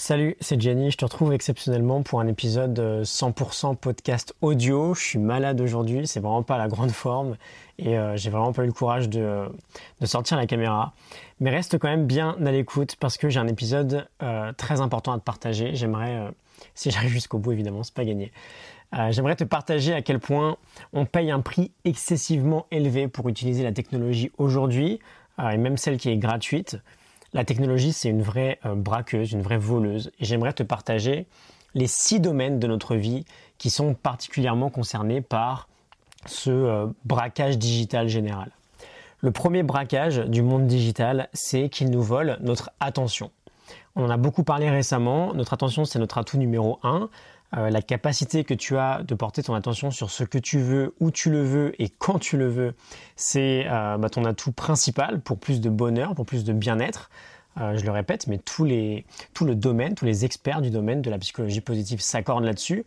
[0.00, 4.94] Salut, c'est Jenny, je te retrouve exceptionnellement pour un épisode 100% podcast audio.
[4.94, 7.36] Je suis malade aujourd'hui, c'est vraiment pas la grande forme
[7.78, 9.44] et euh, j'ai vraiment pas eu le courage de,
[10.04, 10.94] sortir la caméra.
[11.38, 15.12] Mais reste quand même bien à l'écoute parce que j'ai un épisode euh, très important
[15.12, 15.74] à te partager.
[15.74, 16.30] J'aimerais, euh,
[16.74, 18.32] si j'arrive jusqu'au bout évidemment, c'est pas gagné.
[19.10, 20.56] J'aimerais te partager à quel point
[20.94, 24.98] on paye un prix excessivement élevé pour utiliser la technologie aujourd'hui
[25.38, 26.78] et même celle qui est gratuite.
[27.32, 30.10] La technologie, c'est une vraie euh, braqueuse, une vraie voleuse.
[30.18, 31.26] Et j'aimerais te partager
[31.74, 33.24] les six domaines de notre vie
[33.58, 35.68] qui sont particulièrement concernés par
[36.26, 38.50] ce euh, braquage digital général.
[39.20, 43.30] Le premier braquage du monde digital, c'est qu'il nous vole notre attention.
[43.94, 45.34] On en a beaucoup parlé récemment.
[45.34, 47.10] Notre attention, c'est notre atout numéro un.
[47.56, 50.94] Euh, la capacité que tu as de porter ton attention sur ce que tu veux,
[51.00, 52.74] où tu le veux et quand tu le veux,
[53.16, 57.10] c'est euh, bah, ton atout principal pour plus de bonheur, pour plus de bien-être.
[57.58, 59.04] Euh, je le répète, mais tous les,
[59.34, 62.84] tout le domaine, tous les experts du domaine de la psychologie positive s'accordent là-dessus.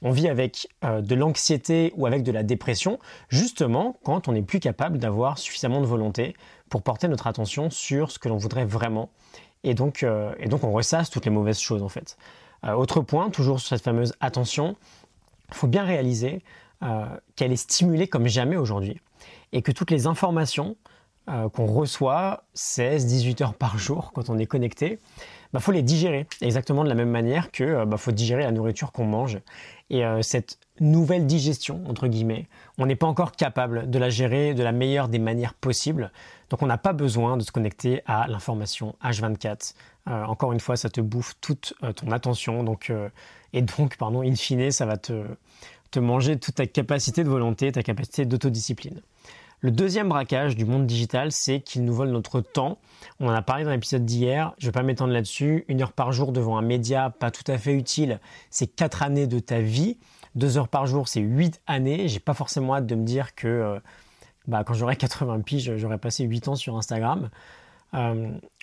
[0.00, 2.98] On vit avec de l'anxiété ou avec de la dépression,
[3.30, 6.36] justement quand on n'est plus capable d'avoir suffisamment de volonté
[6.68, 9.10] pour porter notre attention sur ce que l'on voudrait vraiment.
[9.64, 10.04] Et donc,
[10.38, 12.18] et donc on ressasse toutes les mauvaises choses en fait.
[12.64, 14.76] Euh, autre point, toujours sur cette fameuse attention,
[15.48, 16.42] il faut bien réaliser
[16.82, 19.00] euh, qu'elle est stimulée comme jamais aujourd'hui
[19.52, 20.76] et que toutes les informations
[21.28, 24.98] euh, qu'on reçoit 16-18 heures par jour quand on est connecté,
[25.52, 28.92] bah, faut les digérer exactement de la même manière que bah, faut digérer la nourriture
[28.92, 29.38] qu'on mange.
[29.88, 34.64] Et cette nouvelle digestion, entre guillemets, on n'est pas encore capable de la gérer de
[34.64, 36.10] la meilleure des manières possibles.
[36.50, 39.74] Donc on n'a pas besoin de se connecter à l'information H24
[40.08, 42.62] euh, encore une fois, ça te bouffe toute euh, ton attention.
[42.62, 43.08] Donc, euh,
[43.52, 45.24] et donc, pardon, in fine, ça va te,
[45.90, 49.02] te manger toute ta capacité de volonté, ta capacité d'autodiscipline.
[49.66, 52.78] Le deuxième braquage du monde digital, c'est qu'il nous vole notre temps.
[53.18, 55.64] On en a parlé dans l'épisode d'hier, je ne vais pas m'étendre là-dessus.
[55.66, 59.26] Une heure par jour devant un média pas tout à fait utile, c'est quatre années
[59.26, 59.98] de ta vie.
[60.36, 62.06] Deux heures par jour, c'est huit années.
[62.06, 63.80] J'ai pas forcément hâte de me dire que
[64.46, 67.28] bah, quand j'aurai 80 piges, j'aurai passé huit ans sur Instagram.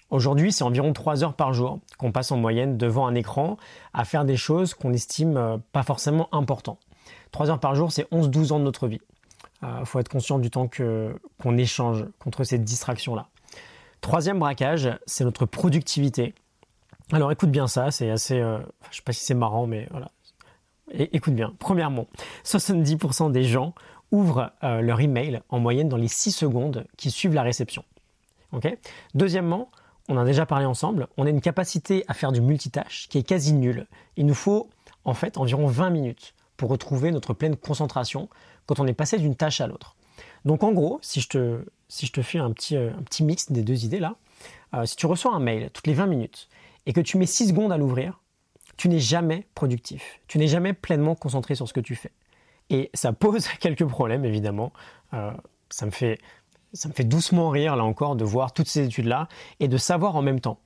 [0.10, 3.58] Aujourd'hui, c'est environ 3 heures par jour qu'on passe en moyenne devant un écran
[3.94, 6.80] à faire des choses qu'on estime euh, pas forcément importantes.
[7.34, 9.02] 3 heures par jour, c'est 11-12 ans de notre vie.
[9.64, 13.30] Il euh, faut être conscient du temps qu'on échange contre ces distractions-là.
[14.02, 16.36] Troisième braquage, c'est notre productivité.
[17.12, 18.40] Alors écoute bien ça, c'est assez...
[18.40, 18.60] Euh,
[18.92, 20.10] je sais pas si c'est marrant, mais voilà.
[20.92, 21.54] écoute bien.
[21.60, 22.08] Premièrement,
[22.44, 23.74] 70% des gens
[24.12, 27.84] ouvrent leur email en moyenne dans les 6 secondes qui suivent la réception.
[29.16, 29.70] Deuxièmement,
[30.10, 33.24] on a déjà parlé ensemble, on a une capacité à faire du multitâche qui est
[33.24, 33.88] quasi nulle.
[34.18, 34.70] Il nous faut
[35.06, 38.30] en fait environ 20 minutes pour retrouver notre pleine concentration
[38.66, 39.96] quand on est passé d'une tâche à l'autre.
[40.46, 43.24] Donc en gros, si je te, si je te fais un petit, euh, un petit
[43.24, 44.16] mix des deux idées là,
[44.74, 46.50] euh, si tu reçois un mail toutes les 20 minutes
[46.86, 48.20] et que tu mets 6 secondes à l'ouvrir,
[48.78, 50.20] tu n'es jamais productif.
[50.28, 52.12] Tu n'es jamais pleinement concentré sur ce que tu fais.
[52.70, 54.74] Et ça pose quelques problèmes évidemment.
[55.14, 55.32] Euh,
[55.70, 56.20] ça me fait
[56.74, 59.28] ça me fait doucement rire, là encore, de voir toutes ces études-là
[59.60, 60.60] et de savoir en même temps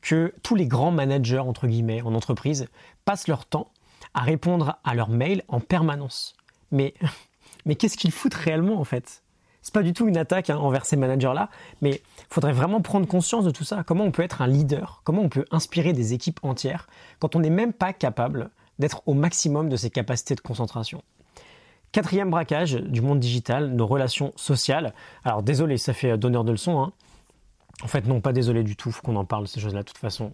[0.00, 2.66] que tous les grands managers, entre guillemets, en entreprise,
[3.04, 3.70] passent leur temps
[4.14, 6.36] à répondre à leurs mails en permanence.
[6.70, 6.94] Mais,
[7.64, 9.22] mais qu'est-ce qu'ils foutent réellement, en fait?
[9.62, 11.48] C'est pas du tout une attaque hein, envers ces managers-là,
[11.80, 13.84] mais il faudrait vraiment prendre conscience de tout ça.
[13.84, 15.02] Comment on peut être un leader?
[15.04, 16.88] Comment on peut inspirer des équipes entières
[17.20, 21.02] quand on n'est même pas capable d'être au maximum de ses capacités de concentration?
[21.92, 24.94] Quatrième braquage du monde digital, nos relations sociales.
[25.24, 26.82] Alors désolé, ça fait donneur de leçons.
[26.82, 26.92] Hein.
[27.82, 29.98] En fait, non, pas désolé du tout, faut qu'on en parle, ces choses-là, de toute
[29.98, 30.32] façon.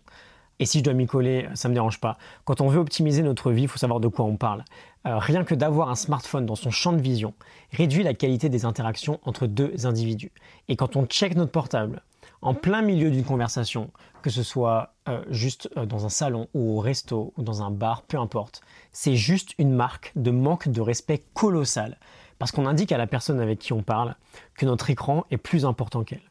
[0.60, 2.18] Et si je dois m'y coller, ça me dérange pas.
[2.44, 4.64] Quand on veut optimiser notre vie, il faut savoir de quoi on parle.
[5.06, 7.34] Euh, rien que d'avoir un smartphone dans son champ de vision
[7.72, 10.32] réduit la qualité des interactions entre deux individus.
[10.68, 12.02] Et quand on check notre portable
[12.42, 13.90] en plein milieu d'une conversation,
[14.22, 17.70] que ce soit euh, juste euh, dans un salon ou au resto ou dans un
[17.70, 18.60] bar, peu importe,
[18.92, 21.98] c'est juste une marque de manque de respect colossal.
[22.38, 24.14] Parce qu'on indique à la personne avec qui on parle
[24.56, 26.22] que notre écran est plus important qu'elle.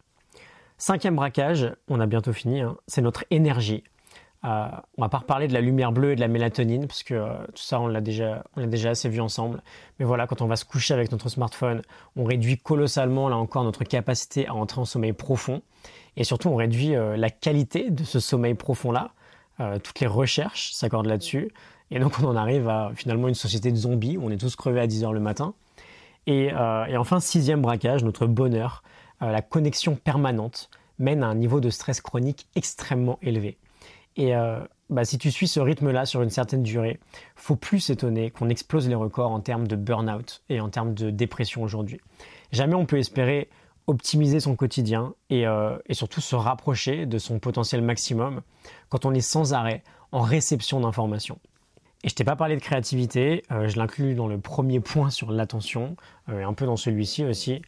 [0.77, 3.83] Cinquième braquage, on a bientôt fini, hein, c'est notre énergie.
[4.45, 4.67] Euh,
[4.97, 7.33] on va pas reparler de la lumière bleue et de la mélatonine, parce que euh,
[7.47, 9.61] tout ça, on l'a déjà, on l'a déjà assez vu ensemble.
[9.99, 11.81] Mais voilà, quand on va se coucher avec notre smartphone,
[12.15, 15.61] on réduit colossalement, là encore, notre capacité à entrer en sommeil profond.
[16.15, 19.11] Et surtout, on réduit euh, la qualité de ce sommeil profond-là.
[19.83, 21.51] toutes les recherches s'accordent là-dessus.
[21.89, 24.55] Et donc, on en arrive à finalement une société de zombies où on est tous
[24.55, 25.55] crevés à 10 heures le matin.
[26.27, 28.83] Et, et enfin, sixième braquage, notre bonheur,
[29.19, 30.69] la connexion permanente
[30.99, 33.57] mène à un niveau de stress chronique extrêmement élevé.
[34.17, 34.59] Et euh,
[34.89, 36.99] bah, si tu suis ce rythme-là sur une certaine durée,
[37.35, 41.11] faut plus s'étonner qu'on explose les records en termes de burn-out et en termes de
[41.11, 42.01] dépression aujourd'hui.
[42.51, 43.49] Jamais on peut espérer
[43.85, 48.41] optimiser son quotidien et, euh, et, surtout se rapprocher de son potentiel maximum
[48.89, 49.81] quand on est sans arrêt
[50.11, 51.39] en réception d'informations.
[52.03, 55.31] Et je t'ai pas parlé de créativité, euh, je l'inclus dans le premier point sur
[55.31, 55.95] l'attention,
[56.29, 57.61] et un peu dans celui-ci aussi.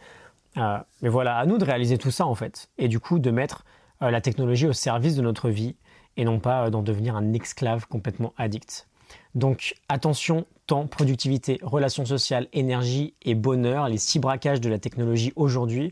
[0.58, 3.64] mais voilà, à nous de réaliser tout ça en fait, et du coup de mettre
[4.02, 5.76] la technologie au service de notre vie,
[6.20, 8.88] et non pas d'en devenir un esclave complètement addict.
[9.36, 15.32] Donc attention, temps, productivité, relations sociales, énergie et bonheur, les six braquages de la technologie
[15.38, 15.92] aujourd'hui.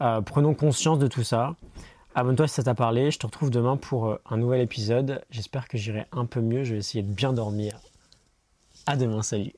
[0.00, 1.54] Euh, prenons conscience de tout ça.
[2.16, 3.12] Abonne-toi si ça t'a parlé.
[3.12, 5.22] Je te retrouve demain pour euh, un nouvel épisode.
[5.30, 6.64] J'espère que j'irai un peu mieux.
[6.64, 7.78] Je vais essayer de bien dormir.
[8.86, 9.52] À demain, salut.